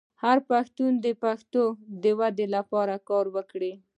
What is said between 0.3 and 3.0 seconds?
پښتون دې د پښتو د ودې لپاره